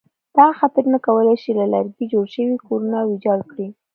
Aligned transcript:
دغه 0.37 0.53
خطرونه 0.59 0.97
کولای 1.07 1.37
شي 1.43 1.51
له 1.59 1.65
لرګي 1.73 2.05
جوړ 2.13 2.25
شوي 2.35 2.57
کورونه 2.65 2.97
ویجاړ 3.01 3.39
کړي. 3.51 3.67